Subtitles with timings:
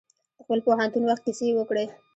[0.37, 1.85] د خپل پوهنتون وخت کیسې یې وکړې.